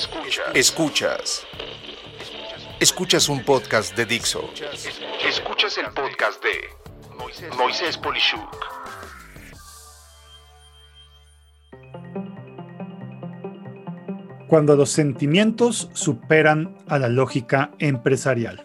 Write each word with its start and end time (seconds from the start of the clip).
Escuchas. 0.00 0.46
Escuchas. 0.54 1.46
Escuchas 2.80 3.28
un 3.28 3.44
podcast 3.44 3.94
de 3.94 4.06
Dixo. 4.06 4.48
Escuchas 5.28 5.76
el 5.76 5.92
podcast 5.92 6.42
de 6.42 7.52
Moisés 7.58 7.98
Polishuk. 7.98 8.56
Cuando 14.48 14.74
los 14.74 14.88
sentimientos 14.88 15.90
superan 15.92 16.78
a 16.88 16.98
la 16.98 17.10
lógica 17.10 17.72
empresarial. 17.78 18.64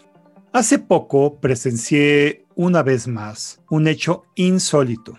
Hace 0.54 0.80
poco 0.80 1.42
presencié 1.42 2.46
una 2.56 2.82
vez 2.82 3.10
más 3.10 3.60
un 3.70 3.90
hecho 3.90 4.24
insólito. 4.36 5.18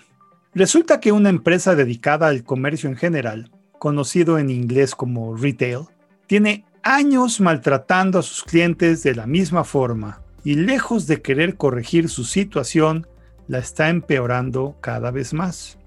Resulta 0.55 0.99
que 0.99 1.13
una 1.13 1.29
empresa 1.29 1.75
dedicada 1.75 2.29
al 2.29 2.43
comercio 2.43 2.89
en 2.89 2.97
general, 2.97 3.53
conocido 3.79 4.39
en 4.39 4.49
inglés 4.49 4.95
como 4.95 5.37
retail, 5.37 5.89
tiene 6.27 6.65
años 6.83 7.41
maltratando 7.41 8.19
a 8.19 8.23
sus 8.23 8.45
clientes 8.45 9.03
de 9.03 9.15
la 9.15 9.27
misma 9.27 9.65
forma 9.65 10.23
y 10.45 10.55
lejos 10.55 11.07
de 11.07 11.23
querer 11.23 11.57
corregir 11.57 12.09
su 12.09 12.25
situación, 12.25 13.07
la 13.49 13.59
está 13.59 13.89
empeorando 13.89 14.77
cada 14.81 15.11
vez 15.11 15.33
más. 15.33 15.79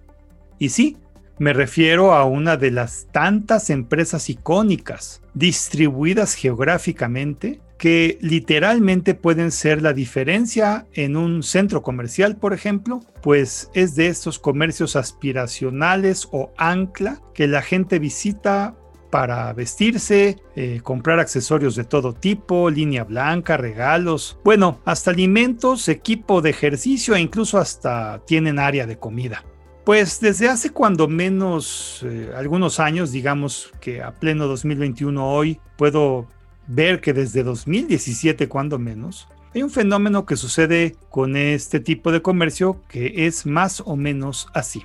Y 0.58 0.70
sí, 0.70 0.98
me 1.38 1.54
refiero 1.54 2.14
a 2.14 2.26
una 2.26 2.58
de 2.58 2.70
las 2.70 3.08
tantas 3.14 3.70
empresas 3.70 4.30
icónicas, 4.30 5.22
distribuidas 5.34 6.36
geográficamente, 6.36 7.62
que 7.78 8.18
literalmente 8.20 9.16
pueden 9.16 9.52
ser 9.52 9.82
la 9.82 9.94
diferencia 9.94 10.86
en 10.94 11.16
un 11.16 11.44
centro 11.44 11.82
comercial, 11.82 12.36
por 12.36 12.52
ejemplo, 12.52 13.00
pues 13.24 13.70
es 13.74 13.96
de 13.96 14.08
estos 14.08 14.38
comercios 14.38 14.98
aspiracionales 14.98 16.28
o 16.34 16.52
ancla 16.58 17.22
que 17.34 17.48
la 17.48 17.62
gente 17.62 17.98
visita 18.00 18.76
para 19.10 19.52
vestirse, 19.54 20.38
eh, 20.56 20.80
comprar 20.84 21.20
accesorios 21.20 21.76
de 21.76 21.84
todo 21.84 22.14
tipo, 22.14 22.70
línea 22.70 23.04
blanca, 23.04 23.58
regalos, 23.58 24.38
bueno, 24.44 24.80
hasta 24.86 25.12
alimentos, 25.12 25.88
equipo 25.88 26.42
de 26.42 26.52
ejercicio 26.52 27.16
e 27.16 27.20
incluso 27.20 27.58
hasta 27.58 28.22
tienen 28.26 28.60
área 28.60 28.86
de 28.86 28.98
comida. 28.98 29.44
Pues 29.86 30.20
desde 30.20 30.48
hace 30.48 30.70
cuando 30.70 31.08
menos 31.08 32.06
eh, 32.06 32.32
algunos 32.36 32.80
años, 32.80 33.12
digamos 33.12 33.72
que 33.82 34.04
a 34.04 34.12
pleno 34.12 34.48
2021 34.48 35.28
hoy, 35.28 35.60
puedo 35.78 36.28
ver 36.68 37.02
que 37.02 37.14
desde 37.14 37.44
2017 37.44 38.48
cuando 38.48 38.78
menos, 38.78 39.28
hay 39.54 39.64
un 39.64 39.72
fenómeno 39.72 40.28
que 40.28 40.36
sucede 40.36 40.96
con 41.10 41.36
este 41.36 41.80
tipo 41.80 42.12
de 42.12 42.22
comercio 42.22 42.82
que 42.88 43.26
es 43.26 43.48
más 43.48 43.82
o 43.84 43.96
menos 43.96 44.48
así. 44.54 44.84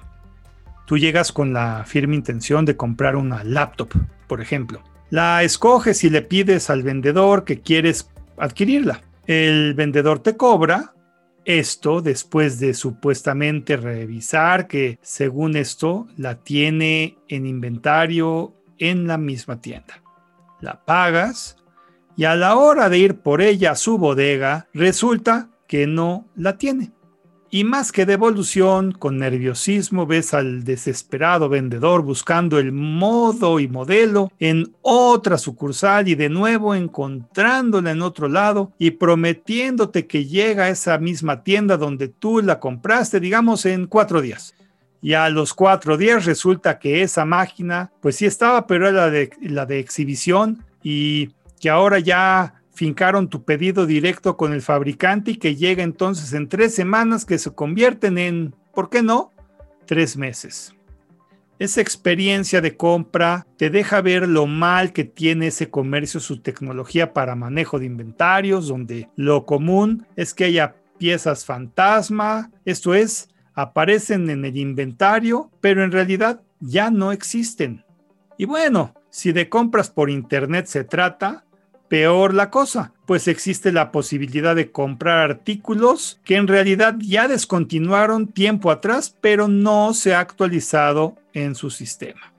Tú 0.87 0.99
llegas 0.99 1.33
con 1.33 1.53
la 1.53 1.85
firme 1.87 2.15
intención 2.15 2.65
de 2.65 2.77
comprar 2.77 3.17
una 3.17 3.43
laptop, 3.45 3.91
por 4.27 4.41
ejemplo. 4.41 4.83
La 5.11 5.43
escoges 5.43 6.05
y 6.05 6.11
le 6.11 6.23
pides 6.23 6.71
al 6.71 6.83
vendedor 6.83 7.45
que 7.45 7.61
quieres 7.61 8.11
adquirirla. 8.37 9.03
El 9.27 9.75
vendedor 9.75 10.19
te 10.19 10.37
cobra 10.37 10.95
esto 11.45 12.01
después 12.01 12.59
de 12.59 12.75
supuestamente 12.75 13.77
revisar 13.77 14.67
que 14.67 14.99
según 15.03 15.57
esto 15.57 16.07
la 16.17 16.37
tiene 16.37 17.19
en 17.29 17.47
inventario 17.47 18.55
en 18.79 19.07
la 19.07 19.19
misma 19.19 19.61
tienda. 19.61 20.03
La 20.61 20.85
pagas 20.85 21.57
y 22.17 22.25
a 22.25 22.35
la 22.37 22.57
hora 22.57 22.89
de 22.89 22.99
ir 22.99 23.17
por 23.17 23.43
ella 23.43 23.73
a 23.73 23.77
su 23.77 23.99
bodega, 23.99 24.69
resulta 24.73 25.49
que 25.67 25.87
no 25.87 26.27
la 26.37 26.57
tiene. 26.57 26.93
Y 27.55 27.63
más 27.63 27.93
que 27.93 28.05
devolución, 28.05 28.91
con 28.91 29.19
nerviosismo 29.19 30.09
ves 30.09 30.35
al 30.35 30.65
desesperado 30.65 31.49
vendedor 31.49 32.03
buscando 32.03 32.59
el 32.59 32.73
modo 32.73 33.61
y 33.61 33.69
modelo 33.69 34.33
en 34.41 34.75
otra 34.83 35.39
sucursal 35.39 36.09
y 36.09 36.17
de 36.17 36.29
nuevo 36.29 36.75
encontrándola 36.75 37.93
en 37.93 38.03
otro 38.03 38.29
lado 38.29 38.73
y 38.77 38.91
prometiéndote 38.91 40.09
que 40.09 40.25
llega 40.25 40.65
a 40.65 40.71
esa 40.71 40.99
misma 40.99 41.45
tienda 41.45 41.77
donde 41.77 42.09
tú 42.09 42.43
la 42.43 42.59
compraste, 42.59 43.21
digamos, 43.21 43.67
en 43.67 43.87
cuatro 43.87 44.21
días. 44.21 44.57
Y 45.01 45.13
a 45.13 45.29
los 45.29 45.55
cuatro 45.55 45.97
días 45.97 46.25
resulta 46.25 46.81
que 46.81 47.03
esa 47.03 47.25
máquina, 47.25 47.93
pues 48.01 48.17
sí 48.17 48.27
estaba, 48.27 48.67
pero 48.67 48.89
era 48.89 49.03
la 49.03 49.11
de, 49.11 49.31
la 49.43 49.65
de 49.65 49.79
exhibición 49.79 50.65
y 50.83 51.29
que 51.61 51.71
ahora 51.71 52.01
ya 52.01 52.64
fincaron 52.75 53.29
tu 53.29 53.45
pedido 53.45 53.87
directo 53.87 54.37
con 54.37 54.53
el 54.53 54.63
fabricante 54.63 55.33
y 55.33 55.37
que 55.37 55.57
llega 55.57 55.83
entonces 55.83 56.33
en 56.33 56.49
tres 56.49 56.75
semanas 56.75 57.25
que 57.25 57.39
se 57.39 57.55
convierten 57.55 58.19
en, 58.19 58.55
¿por 58.75 58.91
qué 58.91 59.03
no? 59.03 59.33
Tres 59.87 60.17
meses. 60.17 60.75
Esa 61.59 61.81
experiencia 61.81 62.61
de 62.61 62.77
compra 62.77 63.47
te 63.57 63.71
deja 63.71 64.01
ver 64.01 64.29
lo 64.29 64.47
mal 64.47 64.93
que 64.93 65.05
tiene 65.05 65.47
ese 65.47 65.71
comercio 65.71 66.19
su 66.19 66.41
tecnología 66.41 67.13
para 67.13 67.37
manejo 67.37 67.79
de 67.79 67.87
inventarios, 67.87 68.67
donde 68.67 69.09
lo 69.15 69.47
común 69.47 70.05
es 70.17 70.35
que 70.35 70.45
haya 70.45 70.75
piezas 70.99 71.45
fantasma, 71.45 72.51
esto 72.65 72.93
es, 72.95 73.29
aparecen 73.55 74.31
en 74.31 74.45
el 74.45 74.57
inventario, 74.57 75.51
pero 75.61 75.85
en 75.85 75.93
realidad 75.93 76.43
ya 76.59 76.91
no 76.91 77.13
existen. 77.13 77.85
Y 78.37 78.47
bueno, 78.47 78.95
si 79.11 79.31
de 79.31 79.49
compras 79.49 79.91
por 79.91 80.11
internet 80.11 80.67
se 80.67 80.83
trata, 80.83 81.45
peor 81.95 82.35
la 82.35 82.51
cosa, 82.51 82.93
pues 83.07 83.29
existe 83.29 83.71
la 83.71 83.93
posibilidad 83.93 84.57
de 84.57 84.73
comprar 84.73 85.31
artículos 85.31 86.21
que 86.25 86.35
en 86.35 86.49
realidad 86.49 86.97
ya 86.99 87.29
descontinuaron 87.29 88.27
tiempo 88.27 88.73
atrás, 88.73 89.17
pero 89.21 89.47
no 89.47 89.95
se 89.95 90.13
ha 90.13 90.19
actualizado 90.19 91.15
en 91.35 91.55
su 91.55 91.71
sistema. 91.71 92.33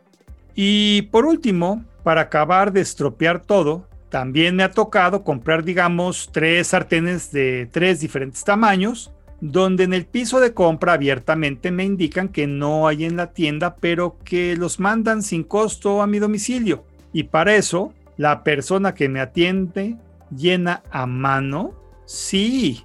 Y 0.55 1.03
por 1.03 1.25
último, 1.25 1.85
para 2.03 2.19
acabar 2.19 2.73
de 2.73 2.81
estropear 2.81 3.43
todo, 3.43 3.87
también 4.09 4.57
me 4.57 4.63
ha 4.63 4.71
tocado 4.71 5.23
comprar, 5.23 5.63
digamos, 5.63 6.29
tres 6.33 6.67
sartenes 6.67 7.31
de 7.31 7.69
tres 7.71 8.01
diferentes 8.01 8.43
tamaños, 8.43 9.13
donde 9.39 9.85
en 9.85 9.93
el 9.93 10.05
piso 10.05 10.41
de 10.41 10.53
compra 10.53 10.91
abiertamente 10.91 11.71
me 11.71 11.85
indican 11.85 12.27
que 12.27 12.45
no 12.45 12.89
hay 12.89 13.05
en 13.05 13.15
la 13.15 13.31
tienda, 13.31 13.77
pero 13.77 14.17
que 14.25 14.57
los 14.57 14.81
mandan 14.81 15.23
sin 15.23 15.45
costo 15.45 16.01
a 16.01 16.07
mi 16.07 16.19
domicilio. 16.19 16.83
Y 17.13 17.23
para 17.23 17.55
eso 17.55 17.93
la 18.17 18.43
persona 18.43 18.93
que 18.93 19.09
me 19.09 19.19
atiende 19.19 19.97
llena 20.35 20.83
a 20.91 21.05
mano, 21.05 21.73
sí, 22.05 22.83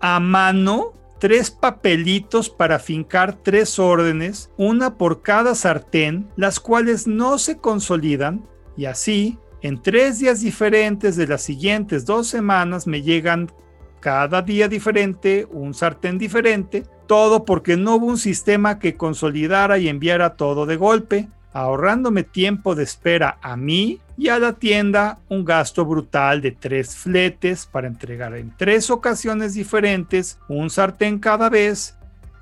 a 0.00 0.20
mano, 0.20 0.92
tres 1.18 1.50
papelitos 1.50 2.50
para 2.50 2.78
fincar 2.78 3.34
tres 3.42 3.78
órdenes, 3.78 4.50
una 4.56 4.98
por 4.98 5.22
cada 5.22 5.54
sartén, 5.54 6.28
las 6.36 6.58
cuales 6.58 7.06
no 7.06 7.38
se 7.38 7.58
consolidan. 7.58 8.44
Y 8.76 8.86
así, 8.86 9.38
en 9.60 9.80
tres 9.80 10.18
días 10.18 10.40
diferentes 10.40 11.16
de 11.16 11.28
las 11.28 11.42
siguientes 11.42 12.04
dos 12.04 12.26
semanas 12.26 12.86
me 12.86 13.02
llegan 13.02 13.52
cada 14.00 14.42
día 14.42 14.66
diferente, 14.66 15.46
un 15.48 15.74
sartén 15.74 16.18
diferente, 16.18 16.84
todo 17.06 17.44
porque 17.44 17.76
no 17.76 17.96
hubo 17.96 18.06
un 18.06 18.18
sistema 18.18 18.80
que 18.80 18.96
consolidara 18.96 19.78
y 19.78 19.88
enviara 19.88 20.34
todo 20.34 20.66
de 20.66 20.76
golpe 20.76 21.28
ahorrándome 21.52 22.22
tiempo 22.22 22.74
de 22.74 22.84
espera 22.84 23.38
a 23.42 23.56
mí 23.56 24.00
y 24.16 24.28
a 24.28 24.38
la 24.38 24.54
tienda 24.54 25.18
un 25.28 25.44
gasto 25.44 25.84
brutal 25.84 26.40
de 26.40 26.52
tres 26.52 26.96
fletes 26.96 27.66
para 27.66 27.88
entregar 27.88 28.34
en 28.34 28.54
tres 28.56 28.90
ocasiones 28.90 29.54
diferentes 29.54 30.38
un 30.48 30.70
sartén 30.70 31.18
cada 31.18 31.48
vez, 31.48 31.96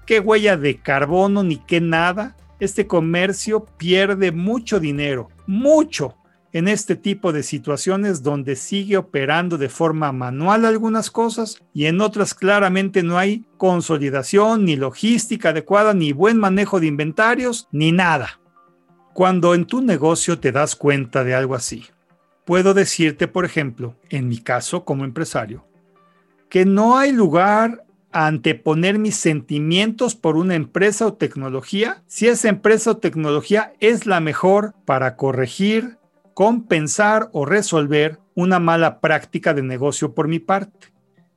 qué 0.06 0.20
huella 0.20 0.56
de 0.56 0.78
carbono 0.78 1.42
ni 1.42 1.56
qué 1.56 1.80
nada. 1.80 2.36
Este 2.58 2.86
comercio 2.86 3.64
pierde 3.78 4.32
mucho 4.32 4.80
dinero, 4.80 5.28
mucho, 5.46 6.16
en 6.52 6.68
este 6.68 6.96
tipo 6.96 7.32
de 7.32 7.42
situaciones 7.42 8.22
donde 8.22 8.56
sigue 8.56 8.96
operando 8.96 9.56
de 9.56 9.68
forma 9.68 10.12
manual 10.12 10.64
algunas 10.64 11.10
cosas 11.10 11.62
y 11.72 11.86
en 11.86 12.00
otras 12.00 12.34
claramente 12.34 13.02
no 13.02 13.18
hay 13.18 13.44
consolidación, 13.56 14.64
ni 14.64 14.76
logística 14.76 15.50
adecuada, 15.50 15.94
ni 15.94 16.12
buen 16.12 16.38
manejo 16.38 16.80
de 16.80 16.88
inventarios, 16.88 17.68
ni 17.70 17.92
nada. 17.92 18.40
Cuando 19.12 19.54
en 19.54 19.66
tu 19.66 19.80
negocio 19.80 20.38
te 20.38 20.52
das 20.52 20.76
cuenta 20.76 21.24
de 21.24 21.34
algo 21.34 21.54
así, 21.54 21.86
puedo 22.44 22.74
decirte, 22.74 23.28
por 23.28 23.44
ejemplo, 23.44 23.96
en 24.08 24.28
mi 24.28 24.38
caso 24.38 24.84
como 24.84 25.04
empresario, 25.04 25.64
que 26.48 26.64
no 26.64 26.96
hay 26.96 27.12
lugar 27.12 27.84
a 28.12 28.26
anteponer 28.26 28.98
mis 28.98 29.16
sentimientos 29.16 30.14
por 30.14 30.36
una 30.36 30.54
empresa 30.54 31.06
o 31.06 31.14
tecnología 31.14 32.02
si 32.06 32.26
esa 32.26 32.48
empresa 32.48 32.92
o 32.92 32.96
tecnología 32.96 33.72
es 33.80 34.06
la 34.06 34.20
mejor 34.20 34.74
para 34.84 35.16
corregir, 35.16 35.98
compensar 36.34 37.30
o 37.32 37.44
resolver 37.44 38.18
una 38.34 38.58
mala 38.58 39.00
práctica 39.00 39.54
de 39.54 39.62
negocio 39.62 40.14
por 40.14 40.28
mi 40.28 40.38
parte. 40.38 40.88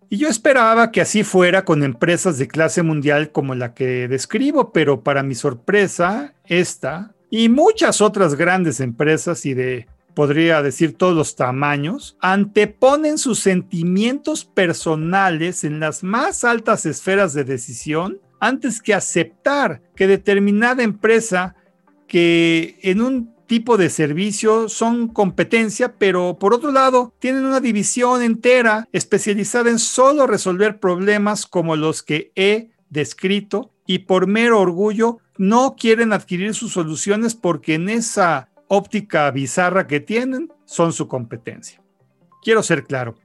Y 0.09 0.17
yo 0.17 0.27
esperaba 0.27 0.91
que 0.91 1.01
así 1.01 1.23
fuera 1.23 1.65
con 1.65 1.83
empresas 1.83 2.37
de 2.37 2.47
clase 2.47 2.83
mundial 2.83 3.31
como 3.31 3.55
la 3.55 3.73
que 3.73 4.07
describo, 4.07 4.71
pero 4.71 5.01
para 5.01 5.23
mi 5.23 5.33
sorpresa, 5.33 6.35
esta 6.45 7.12
y 7.35 7.49
muchas 7.49 7.99
otras 7.99 8.35
grandes 8.35 8.79
empresas 8.79 9.43
y 9.47 9.55
de, 9.55 9.87
podría 10.13 10.61
decir, 10.61 10.93
todos 10.95 11.15
los 11.15 11.35
tamaños, 11.35 12.15
anteponen 12.19 13.17
sus 13.17 13.39
sentimientos 13.39 14.45
personales 14.45 15.63
en 15.63 15.79
las 15.79 16.03
más 16.03 16.43
altas 16.43 16.85
esferas 16.85 17.33
de 17.33 17.43
decisión 17.43 18.19
antes 18.39 18.79
que 18.83 18.93
aceptar 18.93 19.81
que 19.95 20.05
determinada 20.05 20.83
empresa 20.83 21.55
que 22.05 22.77
en 22.83 23.01
un 23.01 23.33
tipo 23.47 23.77
de 23.77 23.89
servicio 23.89 24.69
son 24.69 25.07
competencia, 25.07 25.95
pero 25.97 26.37
por 26.37 26.53
otro 26.53 26.71
lado 26.71 27.15
tienen 27.17 27.45
una 27.45 27.61
división 27.61 28.21
entera 28.21 28.87
especializada 28.91 29.71
en 29.71 29.79
solo 29.79 30.27
resolver 30.27 30.79
problemas 30.79 31.47
como 31.47 31.75
los 31.77 32.03
que 32.03 32.31
he 32.35 32.69
descrito 32.91 33.71
y 33.87 33.99
por 33.99 34.27
mero 34.27 34.59
orgullo 34.59 35.17
no 35.37 35.75
quieren 35.77 36.13
adquirir 36.13 36.53
sus 36.53 36.73
soluciones 36.73 37.35
porque 37.35 37.75
en 37.75 37.89
esa 37.89 38.49
óptica 38.67 39.29
bizarra 39.31 39.87
que 39.87 39.99
tienen 39.99 40.51
son 40.65 40.93
su 40.93 41.07
competencia. 41.07 41.81
Quiero 42.43 42.63
ser 42.63 42.83
claro, 42.83 43.15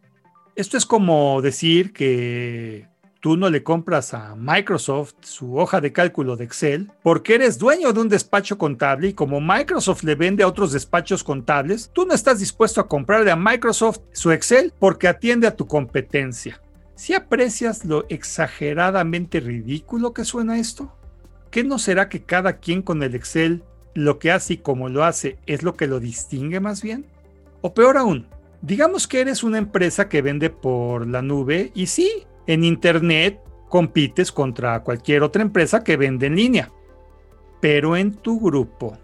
esto 0.54 0.76
es 0.76 0.86
como 0.86 1.40
decir 1.40 1.92
que 1.92 2.88
tú 3.20 3.36
no 3.36 3.50
le 3.50 3.62
compras 3.62 4.14
a 4.14 4.34
Microsoft 4.36 5.14
su 5.20 5.56
hoja 5.56 5.80
de 5.80 5.92
cálculo 5.92 6.36
de 6.36 6.44
Excel 6.44 6.90
porque 7.02 7.36
eres 7.36 7.58
dueño 7.58 7.92
de 7.92 8.00
un 8.00 8.08
despacho 8.08 8.58
contable 8.58 9.08
y 9.08 9.14
como 9.14 9.40
Microsoft 9.40 10.02
le 10.04 10.14
vende 10.14 10.42
a 10.42 10.48
otros 10.48 10.72
despachos 10.72 11.24
contables, 11.24 11.90
tú 11.92 12.06
no 12.06 12.14
estás 12.14 12.40
dispuesto 12.40 12.80
a 12.80 12.88
comprarle 12.88 13.30
a 13.30 13.36
Microsoft 13.36 14.00
su 14.12 14.32
Excel 14.32 14.72
porque 14.78 15.08
atiende 15.08 15.46
a 15.46 15.56
tu 15.56 15.66
competencia. 15.66 16.60
¿Si 16.94 17.14
aprecias 17.14 17.84
lo 17.84 18.06
exageradamente 18.08 19.38
ridículo 19.38 20.12
que 20.12 20.24
suena 20.24 20.58
esto? 20.58 20.97
¿Qué 21.50 21.64
no 21.64 21.78
será 21.78 22.08
que 22.08 22.22
cada 22.22 22.58
quien 22.58 22.82
con 22.82 23.02
el 23.02 23.14
Excel 23.14 23.64
lo 23.94 24.18
que 24.18 24.30
hace 24.30 24.54
y 24.54 24.58
cómo 24.58 24.88
lo 24.88 25.04
hace 25.04 25.38
es 25.46 25.62
lo 25.62 25.74
que 25.74 25.86
lo 25.86 25.98
distingue 25.98 26.60
más 26.60 26.82
bien? 26.82 27.06
O 27.62 27.72
peor 27.72 27.96
aún, 27.96 28.26
digamos 28.60 29.08
que 29.08 29.20
eres 29.20 29.42
una 29.42 29.58
empresa 29.58 30.08
que 30.08 30.22
vende 30.22 30.50
por 30.50 31.06
la 31.06 31.22
nube 31.22 31.72
y 31.74 31.86
sí, 31.86 32.26
en 32.46 32.64
Internet 32.64 33.40
compites 33.68 34.30
contra 34.30 34.82
cualquier 34.82 35.22
otra 35.22 35.42
empresa 35.42 35.82
que 35.84 35.96
vende 35.96 36.26
en 36.26 36.36
línea. 36.36 36.72
Pero 37.60 37.96
en 37.96 38.14
tu 38.14 38.38
grupo 38.38 38.96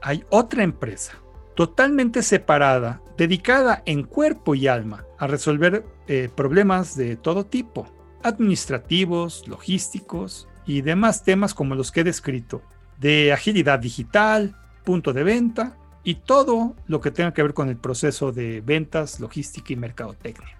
hay 0.00 0.24
otra 0.30 0.62
empresa 0.62 1.20
totalmente 1.54 2.22
separada, 2.22 3.00
dedicada 3.16 3.82
en 3.86 4.02
cuerpo 4.02 4.54
y 4.54 4.66
alma 4.66 5.04
a 5.18 5.26
resolver 5.26 5.84
eh, 6.08 6.28
problemas 6.34 6.96
de 6.96 7.16
todo 7.16 7.46
tipo, 7.46 7.86
administrativos, 8.22 9.46
logísticos 9.46 10.48
y 10.66 10.82
demás 10.82 11.24
temas 11.24 11.54
como 11.54 11.74
los 11.74 11.92
que 11.92 12.00
he 12.00 12.04
descrito, 12.04 12.62
de 12.98 13.32
agilidad 13.32 13.78
digital, 13.78 14.56
punto 14.84 15.12
de 15.12 15.24
venta 15.24 15.76
y 16.02 16.16
todo 16.16 16.74
lo 16.86 17.00
que 17.00 17.10
tenga 17.10 17.32
que 17.32 17.42
ver 17.42 17.54
con 17.54 17.68
el 17.68 17.76
proceso 17.76 18.32
de 18.32 18.60
ventas, 18.60 19.20
logística 19.20 19.72
y 19.72 19.76
mercadotecnia. 19.76 20.58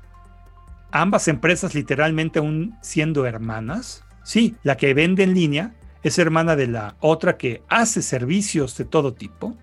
Ambas 0.90 1.28
empresas 1.28 1.74
literalmente 1.74 2.38
aún 2.38 2.76
siendo 2.80 3.26
hermanas. 3.26 4.04
Sí, 4.22 4.56
la 4.62 4.76
que 4.76 4.94
vende 4.94 5.24
en 5.24 5.34
línea 5.34 5.74
es 6.02 6.18
hermana 6.18 6.56
de 6.56 6.68
la 6.68 6.96
otra 7.00 7.36
que 7.36 7.62
hace 7.68 8.00
servicios 8.00 8.76
de 8.76 8.84
todo 8.84 9.14
tipo 9.14 9.56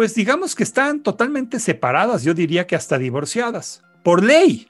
pues 0.00 0.14
digamos 0.14 0.54
que 0.54 0.62
están 0.62 1.02
totalmente 1.02 1.58
separadas, 1.58 2.22
yo 2.22 2.32
diría 2.32 2.66
que 2.66 2.74
hasta 2.74 2.96
divorciadas, 2.96 3.82
por 4.02 4.24
ley. 4.24 4.68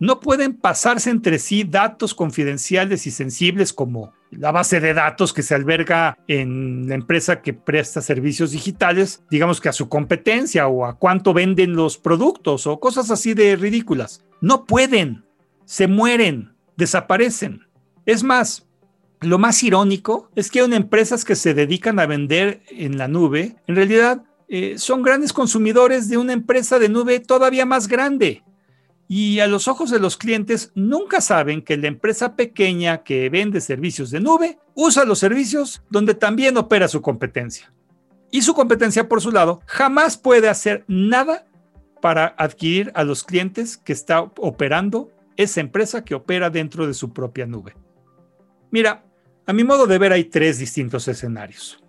No 0.00 0.18
pueden 0.18 0.54
pasarse 0.54 1.10
entre 1.10 1.38
sí 1.38 1.62
datos 1.62 2.12
confidenciales 2.12 3.06
y 3.06 3.12
sensibles 3.12 3.72
como 3.72 4.12
la 4.30 4.52
base 4.52 4.80
de 4.80 4.94
datos 4.94 5.32
que 5.32 5.42
se 5.42 5.54
alberga 5.54 6.18
en 6.28 6.88
la 6.88 6.94
empresa 6.94 7.42
que 7.42 7.52
presta 7.52 8.00
servicios 8.00 8.50
digitales, 8.50 9.22
digamos 9.30 9.60
que 9.60 9.68
a 9.68 9.72
su 9.72 9.88
competencia 9.88 10.66
o 10.66 10.84
a 10.84 10.98
cuánto 10.98 11.32
venden 11.32 11.74
los 11.76 11.98
productos 11.98 12.66
o 12.66 12.80
cosas 12.80 13.10
así 13.10 13.34
de 13.34 13.56
ridículas. 13.56 14.24
No 14.40 14.64
pueden, 14.64 15.24
se 15.64 15.86
mueren, 15.86 16.54
desaparecen. 16.76 17.66
Es 18.06 18.22
más, 18.22 18.66
lo 19.20 19.38
más 19.38 19.62
irónico 19.62 20.30
es 20.34 20.50
que 20.50 20.60
hay 20.60 20.74
empresas 20.74 21.24
que 21.24 21.36
se 21.36 21.54
dedican 21.54 21.98
a 21.98 22.06
vender 22.06 22.62
en 22.68 22.98
la 22.98 23.08
nube, 23.08 23.56
en 23.66 23.76
realidad 23.76 24.24
eh, 24.48 24.74
son 24.78 25.02
grandes 25.02 25.32
consumidores 25.32 26.08
de 26.08 26.18
una 26.18 26.32
empresa 26.32 26.78
de 26.78 26.88
nube 26.88 27.20
todavía 27.20 27.64
más 27.64 27.88
grande. 27.88 28.42
Y 29.06 29.40
a 29.40 29.46
los 29.46 29.68
ojos 29.68 29.90
de 29.90 30.00
los 30.00 30.16
clientes 30.16 30.72
nunca 30.74 31.20
saben 31.20 31.62
que 31.62 31.76
la 31.76 31.88
empresa 31.88 32.36
pequeña 32.36 33.02
que 33.02 33.28
vende 33.28 33.60
servicios 33.60 34.10
de 34.10 34.20
nube 34.20 34.58
usa 34.74 35.04
los 35.04 35.18
servicios 35.18 35.82
donde 35.90 36.14
también 36.14 36.56
opera 36.56 36.88
su 36.88 37.02
competencia. 37.02 37.72
Y 38.30 38.42
su 38.42 38.54
competencia, 38.54 39.08
por 39.08 39.20
su 39.20 39.30
lado, 39.30 39.60
jamás 39.66 40.16
puede 40.16 40.48
hacer 40.48 40.84
nada 40.88 41.46
para 42.00 42.34
adquirir 42.38 42.90
a 42.94 43.04
los 43.04 43.22
clientes 43.22 43.76
que 43.76 43.92
está 43.92 44.20
operando 44.20 45.10
esa 45.36 45.60
empresa 45.60 46.04
que 46.04 46.14
opera 46.14 46.50
dentro 46.50 46.86
de 46.86 46.94
su 46.94 47.12
propia 47.12 47.46
nube. 47.46 47.74
Mira, 48.70 49.04
a 49.46 49.52
mi 49.52 49.64
modo 49.64 49.86
de 49.86 49.98
ver 49.98 50.12
hay 50.12 50.24
tres 50.24 50.58
distintos 50.58 51.06
escenarios. 51.06 51.82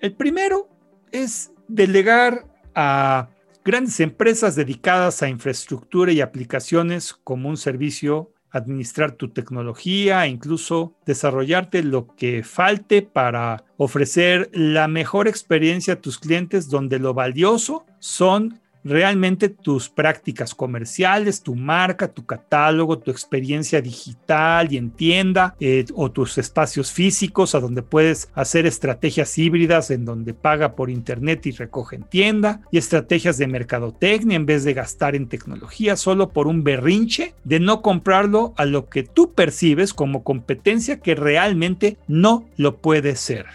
El 0.00 0.14
primero 0.14 0.68
es 1.12 1.52
delegar 1.68 2.46
a 2.74 3.28
grandes 3.64 3.98
empresas 4.00 4.56
dedicadas 4.56 5.22
a 5.22 5.28
infraestructura 5.28 6.12
y 6.12 6.20
aplicaciones 6.20 7.14
como 7.14 7.48
un 7.48 7.56
servicio, 7.56 8.32
administrar 8.50 9.12
tu 9.12 9.30
tecnología 9.30 10.26
e 10.26 10.28
incluso 10.28 10.94
desarrollarte 11.06 11.82
lo 11.82 12.14
que 12.14 12.44
falte 12.44 13.02
para 13.02 13.64
ofrecer 13.78 14.50
la 14.52 14.86
mejor 14.86 15.26
experiencia 15.26 15.94
a 15.94 16.00
tus 16.00 16.18
clientes 16.18 16.68
donde 16.68 16.98
lo 16.98 17.14
valioso 17.14 17.86
son 17.98 18.60
realmente 18.84 19.48
tus 19.48 19.88
prácticas 19.88 20.54
comerciales, 20.54 21.42
tu 21.42 21.54
marca, 21.54 22.08
tu 22.08 22.24
catálogo, 22.24 22.98
tu 22.98 23.10
experiencia 23.10 23.80
digital 23.80 24.72
y 24.72 24.76
en 24.76 24.90
tienda 24.90 25.56
eh, 25.58 25.86
o 25.94 26.10
tus 26.10 26.38
espacios 26.38 26.92
físicos 26.92 27.54
a 27.54 27.60
donde 27.60 27.82
puedes 27.82 28.28
hacer 28.34 28.66
estrategias 28.66 29.36
híbridas 29.38 29.90
en 29.90 30.04
donde 30.04 30.34
paga 30.34 30.76
por 30.76 30.90
internet 30.90 31.46
y 31.46 31.52
recoge 31.52 31.96
en 31.96 32.02
tienda 32.04 32.60
y 32.70 32.78
estrategias 32.78 33.38
de 33.38 33.46
mercadotecnia 33.46 34.36
en 34.36 34.46
vez 34.46 34.64
de 34.64 34.74
gastar 34.74 35.16
en 35.16 35.28
tecnología 35.28 35.96
solo 35.96 36.28
por 36.28 36.46
un 36.46 36.62
berrinche 36.62 37.34
de 37.44 37.60
no 37.60 37.82
comprarlo 37.82 38.52
a 38.56 38.64
lo 38.66 38.88
que 38.88 39.02
tú 39.02 39.32
percibes 39.32 39.94
como 39.94 40.22
competencia 40.22 41.00
que 41.00 41.14
realmente 41.14 41.96
no 42.06 42.46
lo 42.56 42.76
puede 42.78 43.16
ser. 43.16 43.46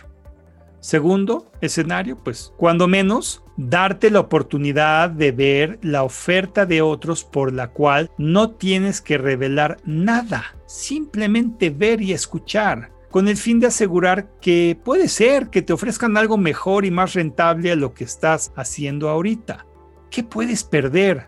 Segundo 0.80 1.52
escenario, 1.62 2.18
pues 2.24 2.54
cuando 2.58 2.88
menos 2.88 3.44
darte 3.60 4.10
la 4.10 4.22
oportunidad 4.22 5.10
de 5.10 5.34
ver 5.34 5.80
la 5.82 6.04
oferta 6.04 6.66
de 6.66 6.82
otros 6.82 7.26
por 7.26 7.52
la 7.52 7.72
cual 7.72 8.10
no 8.18 8.52
tienes 8.52 9.02
que 9.02 9.18
revelar 9.18 9.78
nada, 9.84 10.56
simplemente 10.66 11.70
ver 11.70 12.02
y 12.02 12.14
escuchar, 12.14 12.92
con 13.12 13.28
el 13.28 13.36
fin 13.36 13.60
de 13.60 13.68
asegurar 13.68 14.30
que 14.40 14.80
puede 14.82 15.10
ser 15.10 15.50
que 15.50 15.62
te 15.62 15.74
ofrezcan 15.74 16.16
algo 16.16 16.38
mejor 16.38 16.86
y 16.86 16.92
más 16.92 17.14
rentable 17.16 17.72
a 17.72 17.76
lo 17.76 17.94
que 17.94 18.06
estás 18.06 18.54
haciendo 18.56 19.10
ahorita. 19.10 19.66
¿Qué 20.10 20.24
puedes 20.24 20.64
perder 20.64 21.28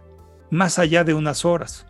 más 0.49 0.79
allá 0.79 1.03
de 1.03 1.13
unas 1.13 1.43
horas? 1.43 1.85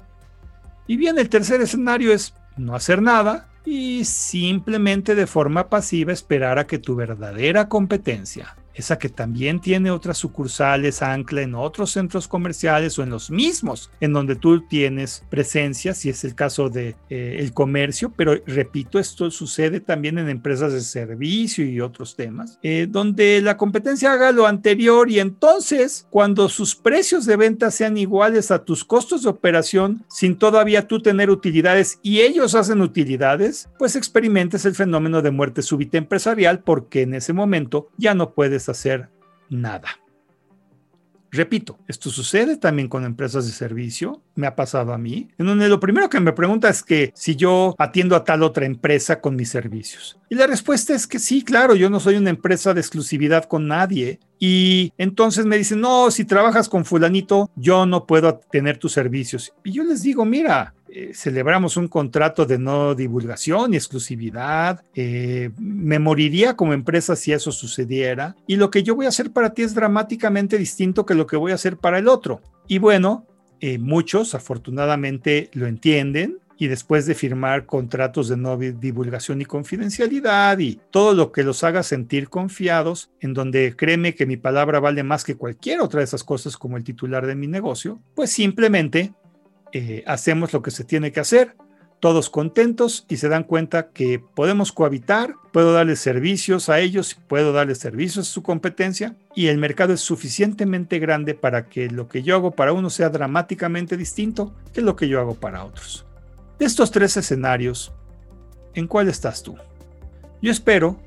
Y 0.88 0.98
bien, 0.98 1.20
el 1.20 1.30
tercer 1.30 1.62
escenario 1.62 2.12
es 2.12 2.34
no 2.58 2.74
hacer 2.74 3.00
nada 3.00 3.50
y 3.64 4.06
simplemente 4.06 5.14
de 5.14 5.28
forma 5.28 5.70
pasiva 5.70 6.12
esperar 6.12 6.58
a 6.58 6.66
que 6.66 6.80
tu 6.80 6.96
verdadera 6.96 7.70
competencia 7.70 8.56
esa 8.74 8.98
que 8.98 9.10
también 9.10 9.60
tiene 9.60 9.92
otras 9.92 10.18
sucursales 10.18 11.02
ancla 11.02 11.42
en 11.42 11.56
otros 11.56 11.92
centros 11.92 12.28
comerciales 12.28 12.98
o 12.98 13.04
en 13.04 13.10
los 13.10 13.30
mismos 13.30 13.92
en 14.00 14.14
donde 14.14 14.36
tú 14.36 14.62
tienes 14.68 15.24
presencia, 15.30 15.94
si 15.94 16.10
es 16.10 16.24
el 16.24 16.36
caso 16.36 16.70
de 16.70 16.96
eh, 17.10 17.50
comercio, 17.54 18.14
pero 18.16 18.36
repito, 18.46 19.00
esto 19.00 19.30
sucede 19.32 19.80
también 19.80 20.18
en 20.18 20.30
empresas 20.30 20.74
de 20.74 20.82
servicio 20.82 21.66
y 21.66 21.82
otros 21.82 22.16
temas, 22.16 22.60
eh, 22.64 22.88
donde 22.90 23.42
la 23.42 23.58
competencia 23.58 24.14
haga 24.14 24.32
lo 24.32 24.48
anterior 24.48 25.10
y 25.10 25.20
entonces 25.20 26.08
cuando 26.10 26.50
sus 26.50 26.76
precios 26.76 27.26
de 27.26 27.36
venta 27.36 27.72
sean 27.72 27.98
iguales 27.98 28.52
a 28.52 28.64
tus 28.64 28.84
costos 28.84 29.24
de 29.24 29.30
operación 29.30 30.04
sin 30.10 30.38
todavía 30.38 30.88
tú 30.88 31.02
tener 31.02 31.30
utilidades 31.30 32.00
y 32.02 32.22
ellos 32.22 32.56
hacen 32.56 32.82
utilidades, 32.82 33.70
pues 33.78 33.96
experimentes 33.96 34.66
el 34.66 34.76
fenómeno 34.76 35.22
de 35.22 35.32
muerte 35.32 35.62
súbita 35.62 35.98
empresarial 35.98 36.60
porque 36.60 37.02
en 37.02 37.14
ese 37.14 37.34
momento 37.34 37.90
ya 37.98 38.14
no 38.14 38.32
hacer 38.70 39.10
nada. 39.50 39.90
Repito, 41.34 41.80
esto 41.88 42.10
sucede 42.10 42.58
también 42.58 42.90
con 42.90 43.06
empresas 43.06 43.46
de 43.46 43.54
servicio, 43.54 44.22
me 44.36 44.48
ha 44.48 44.56
pasado 44.56 44.92
a 44.92 44.98
mí, 44.98 45.30
en 45.38 45.46
donde 45.46 45.70
lo 45.70 45.80
primero 45.80 46.10
que 46.10 46.20
me 46.20 46.34
pregunta 46.34 46.68
es 46.68 46.84
que 46.84 47.14
si 47.16 47.38
yo 47.38 47.74
atiendo 47.78 48.18
a 48.18 48.26
tal 48.26 48.44
otra 48.44 48.66
empresa 48.66 49.22
con 49.22 49.38
mis 49.38 49.48
servicios. 49.48 50.20
Y 50.30 50.36
la 50.36 50.46
respuesta 50.46 50.94
es 50.94 51.08
que 51.08 51.20
sí, 51.20 51.42
claro, 51.42 51.74
yo 51.74 51.90
no 51.90 52.02
soy 52.02 52.18
una 52.18 52.32
empresa 52.32 52.74
de 52.74 52.82
exclusividad 52.82 53.46
con 53.46 53.66
nadie. 53.66 54.20
Y 54.40 54.92
entonces 54.98 55.46
me 55.46 55.58
dicen, 55.58 55.80
no, 55.80 56.12
si 56.12 56.26
trabajas 56.26 56.68
con 56.68 56.84
fulanito, 56.84 57.50
yo 57.56 57.86
no 57.86 58.06
puedo 58.06 58.40
tener 58.52 58.78
tus 58.78 58.92
servicios. 58.92 59.54
Y 59.64 59.72
yo 59.72 59.86
les 59.86 60.02
digo, 60.02 60.26
mira, 60.26 60.74
eh, 60.94 61.14
celebramos 61.14 61.78
un 61.78 61.88
contrato 61.88 62.46
de 62.46 62.60
no 62.60 62.96
divulgación 62.96 63.74
y 63.74 63.78
exclusividad. 63.78 64.84
Eh, 64.94 65.52
me 65.58 66.00
moriría 66.00 66.58
como 66.58 66.74
empresa 66.74 67.16
si 67.16 67.32
eso 67.32 67.54
sucediera. 67.54 68.36
Y 68.46 68.58
lo 68.58 68.70
que 68.70 68.84
yo 68.84 68.94
voy 68.94 69.06
a 69.06 69.10
hacer 69.10 69.32
para 69.32 69.54
ti 69.54 69.62
es 69.62 69.74
dramáticamente 69.74 70.58
distinto 70.58 71.06
que 71.06 71.16
lo 71.16 71.28
que 71.28 71.38
voy 71.38 71.54
a 71.54 71.56
hacer 71.56 71.78
para 71.78 71.98
el 71.98 72.10
otro. 72.10 72.42
Y 72.68 72.80
bueno, 72.80 73.26
eh, 73.62 73.78
muchos 73.78 74.36
afortunadamente 74.36 75.50
lo 75.54 75.68
entienden 75.68 76.40
y 76.58 76.68
después 76.68 77.06
de 77.06 77.16
firmar 77.16 77.66
contratos 77.66 78.28
de 78.28 78.38
no 78.38 78.56
divulgación 78.58 79.42
y 79.42 79.46
confidencialidad 79.46 80.60
y 80.60 80.80
todo 80.92 81.14
lo 81.14 81.32
que 81.32 81.44
los 81.44 81.64
haga 81.64 81.82
sentir 81.82 82.30
confiados, 82.30 83.10
en 83.20 83.34
donde 83.34 83.76
créeme 83.76 84.14
que 84.14 84.28
mi 84.28 84.38
palabra 84.38 84.80
vale 84.80 85.02
más 85.02 85.24
que 85.24 85.36
cualquier 85.36 85.82
otra 85.82 86.02
de 86.02 86.04
esas 86.04 86.24
cosas 86.24 86.58
como 86.58 86.78
el 86.78 86.84
titular 86.84 87.26
de 87.26 87.34
mi 87.34 87.48
negocio, 87.48 88.00
pues 88.14 88.30
simplemente 88.30 89.14
eh, 89.74 90.04
hacemos 90.08 90.54
lo 90.54 90.62
que 90.62 90.72
se 90.72 90.84
tiene 90.84 91.12
que 91.12 91.20
hacer, 91.20 91.56
todos 92.02 92.32
contentos 92.32 93.06
y 93.08 93.18
se 93.18 93.30
dan 93.30 93.44
cuenta 93.44 93.92
que 93.92 94.20
podemos 94.20 94.72
cohabitar, 94.72 95.36
puedo 95.54 95.72
darles 95.72 96.00
servicios 96.00 96.68
a 96.68 96.80
ellos, 96.80 97.18
puedo 97.28 97.54
darles 97.54 97.78
servicios 97.78 98.28
a 98.28 98.32
su 98.32 98.42
competencia 98.42 99.16
y 99.36 99.48
el 99.48 99.60
mercado 99.60 99.94
es 99.94 100.02
suficientemente 100.02 100.98
grande 100.98 101.36
para 101.36 101.70
que 101.70 101.90
lo 101.90 102.10
que 102.10 102.24
yo 102.24 102.36
hago 102.36 102.52
para 102.52 102.74
uno 102.74 102.90
sea 102.90 103.10
dramáticamente 103.10 103.98
distinto 103.98 104.54
que 104.74 104.82
lo 104.82 104.96
que 104.96 105.08
yo 105.08 105.20
hago 105.20 105.36
para 105.36 105.64
otros. 105.64 106.06
De 106.58 106.66
estos 106.66 106.92
tres 106.92 107.16
escenarios, 107.18 107.94
¿en 108.74 108.88
cuál 108.88 109.08
estás 109.08 109.44
tú? 109.44 109.56
Yo 110.42 110.52
espero 110.52 111.00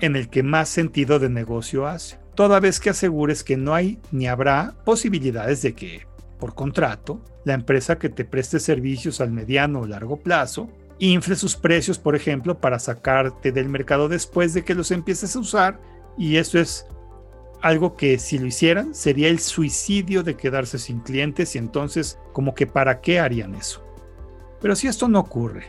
en 0.00 0.14
el 0.14 0.28
que 0.28 0.44
más 0.44 0.68
sentido 0.68 1.18
de 1.18 1.28
negocio 1.28 1.88
hace, 1.88 2.18
toda 2.36 2.60
vez 2.60 2.78
que 2.78 2.90
asegures 2.90 3.42
que 3.42 3.56
no 3.56 3.74
hay 3.74 3.98
ni 4.12 4.28
habrá 4.28 4.74
posibilidades 4.84 5.62
de 5.62 5.74
que, 5.74 6.06
por 6.46 6.54
contrato, 6.54 7.20
la 7.44 7.54
empresa 7.54 7.98
que 7.98 8.08
te 8.08 8.24
preste 8.24 8.60
servicios 8.60 9.20
al 9.20 9.32
mediano 9.32 9.80
o 9.80 9.86
largo 9.86 10.18
plazo 10.18 10.68
infle 11.00 11.34
sus 11.34 11.56
precios, 11.56 11.98
por 11.98 12.14
ejemplo, 12.14 12.60
para 12.60 12.78
sacarte 12.78 13.50
del 13.50 13.68
mercado 13.68 14.08
después 14.08 14.54
de 14.54 14.62
que 14.62 14.76
los 14.76 14.92
empieces 14.92 15.34
a 15.34 15.40
usar, 15.40 15.80
y 16.16 16.36
eso 16.36 16.60
es 16.60 16.86
algo 17.62 17.96
que 17.96 18.20
si 18.20 18.38
lo 18.38 18.46
hicieran 18.46 18.94
sería 18.94 19.26
el 19.26 19.40
suicidio 19.40 20.22
de 20.22 20.36
quedarse 20.36 20.78
sin 20.78 21.00
clientes 21.00 21.56
y 21.56 21.58
entonces 21.58 22.16
como 22.32 22.54
que 22.54 22.68
para 22.68 23.00
qué 23.00 23.18
harían 23.18 23.56
eso. 23.56 23.84
Pero 24.60 24.76
si 24.76 24.86
esto 24.86 25.08
no 25.08 25.18
ocurre 25.18 25.66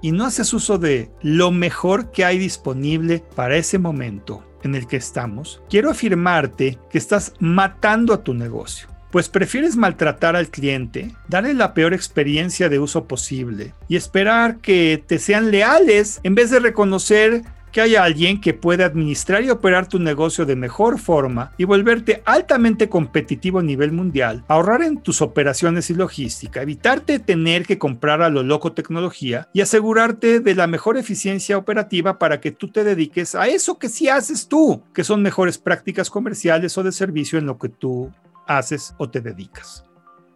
y 0.00 0.10
no 0.10 0.24
haces 0.24 0.52
uso 0.52 0.78
de 0.78 1.12
lo 1.22 1.52
mejor 1.52 2.10
que 2.10 2.24
hay 2.24 2.38
disponible 2.38 3.22
para 3.36 3.56
ese 3.56 3.78
momento 3.78 4.42
en 4.64 4.74
el 4.74 4.88
que 4.88 4.96
estamos, 4.96 5.62
quiero 5.70 5.90
afirmarte 5.90 6.80
que 6.90 6.98
estás 6.98 7.34
matando 7.38 8.12
a 8.12 8.24
tu 8.24 8.34
negocio. 8.34 8.91
Pues 9.12 9.28
prefieres 9.28 9.76
maltratar 9.76 10.36
al 10.36 10.48
cliente, 10.48 11.14
darle 11.28 11.52
la 11.52 11.74
peor 11.74 11.92
experiencia 11.92 12.70
de 12.70 12.78
uso 12.78 13.06
posible 13.06 13.74
y 13.86 13.96
esperar 13.96 14.56
que 14.56 15.04
te 15.06 15.18
sean 15.18 15.50
leales 15.50 16.18
en 16.22 16.34
vez 16.34 16.50
de 16.50 16.60
reconocer 16.60 17.42
que 17.72 17.82
haya 17.82 18.04
alguien 18.04 18.40
que 18.40 18.54
pueda 18.54 18.86
administrar 18.86 19.44
y 19.44 19.50
operar 19.50 19.86
tu 19.86 19.98
negocio 19.98 20.46
de 20.46 20.56
mejor 20.56 20.98
forma 20.98 21.52
y 21.58 21.64
volverte 21.64 22.22
altamente 22.24 22.88
competitivo 22.88 23.58
a 23.58 23.62
nivel 23.62 23.92
mundial, 23.92 24.44
ahorrar 24.48 24.82
en 24.82 25.02
tus 25.02 25.20
operaciones 25.20 25.90
y 25.90 25.94
logística, 25.94 26.62
evitarte 26.62 27.18
tener 27.18 27.66
que 27.66 27.78
comprar 27.78 28.22
a 28.22 28.30
lo 28.30 28.42
loco 28.42 28.72
tecnología 28.72 29.46
y 29.52 29.60
asegurarte 29.60 30.40
de 30.40 30.54
la 30.54 30.66
mejor 30.66 30.96
eficiencia 30.96 31.58
operativa 31.58 32.18
para 32.18 32.40
que 32.40 32.50
tú 32.50 32.68
te 32.68 32.82
dediques 32.82 33.34
a 33.34 33.46
eso 33.46 33.78
que 33.78 33.90
sí 33.90 34.08
haces 34.08 34.48
tú, 34.48 34.82
que 34.94 35.04
son 35.04 35.20
mejores 35.20 35.58
prácticas 35.58 36.08
comerciales 36.08 36.76
o 36.78 36.82
de 36.82 36.92
servicio 36.92 37.38
en 37.38 37.44
lo 37.44 37.58
que 37.58 37.68
tú 37.68 38.10
haces 38.46 38.94
o 38.98 39.08
te 39.08 39.20
dedicas. 39.20 39.84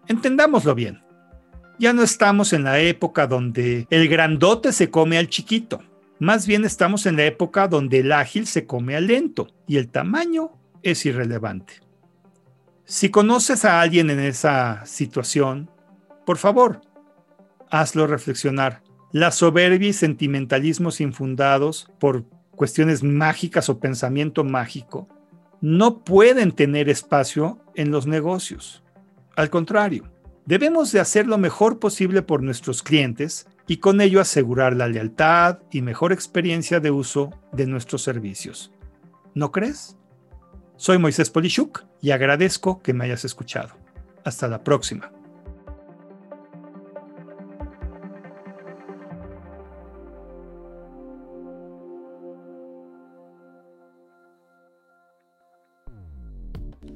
Entendámoslo 0.09 0.75
bien. 0.75 1.03
Ya 1.79 1.93
no 1.93 2.03
estamos 2.03 2.53
en 2.53 2.65
la 2.65 2.79
época 2.81 3.27
donde 3.27 3.87
el 3.91 4.09
grandote 4.09 4.73
se 4.73 4.91
come 4.91 5.19
al 5.19 5.29
chiquito. 5.29 5.83
Más 6.19 6.47
bien 6.47 6.65
estamos 6.65 7.05
en 7.05 7.17
la 7.17 7.25
época 7.27 7.69
donde 7.69 7.99
el 7.99 8.13
ágil 8.13 8.47
se 8.47 8.67
come 8.67 8.97
al 8.97 9.09
lento 9.09 9.49
y 9.67 9.77
el 9.77 9.89
tamaño 9.89 10.53
es 10.83 11.05
irrelevante. 11.05 11.75
Si 12.85 13.11
conoces 13.11 13.65
a 13.65 13.81
alguien 13.81 14.09
en 14.11 14.21
esa 14.21 14.87
situación, 14.87 15.69
por 16.25 16.39
favor, 16.39 16.81
hazlo 17.71 18.07
reflexionar. 18.07 18.83
La 19.13 19.31
soberbia 19.31 19.89
y 19.89 19.93
sentimentalismos 19.93 21.01
infundados 21.01 21.91
por 21.99 22.25
cuestiones 22.53 23.03
mágicas 23.03 23.69
o 23.69 23.79
pensamiento 23.79 24.45
mágico 24.45 25.09
no 25.61 26.05
pueden 26.05 26.53
tener 26.53 26.89
espacio 26.89 27.59
en 27.75 27.91
los 27.91 28.07
negocios. 28.07 28.83
Al 29.37 29.51
contrario, 29.51 30.05
debemos 30.45 30.93
de 30.93 31.01
hacer 31.01 31.27
lo 31.27 31.39
mejor 31.39 31.79
posible 31.79 32.23
por 32.23 32.43
nuestros 32.43 32.83
clientes 32.83 33.47
y 33.67 33.79
con 33.79 34.01
ello 34.01 34.21
asegurar 34.21 34.77
la 34.77 34.89
lealtad 34.89 35.59
y 35.71 35.83
mejor 35.83 36.13
experiencia 36.13 36.81
de 36.81 36.91
uso 36.91 37.31
de 37.53 37.67
nuestros 37.67 38.03
servicios. 38.03 38.73
¿No 39.35 39.53
crees? 39.53 39.97
Soy 40.77 40.99
Moisés 40.99 41.31
Polishuk 41.31 41.85
y 42.01 42.11
agradezco 42.11 42.81
que 42.83 42.93
me 42.93 43.05
hayas 43.05 43.25
escuchado. 43.25 43.75
Hasta 44.25 44.49
la 44.49 44.63
próxima. 44.63 45.11